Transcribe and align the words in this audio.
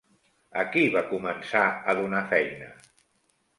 A 0.61 0.63
qui 0.75 0.85
va 0.95 1.03
començar 1.11 1.63
a 1.71 1.97
donar 2.01 2.25
feina? 2.35 2.75